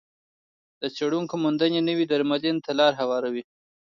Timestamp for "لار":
2.79-2.93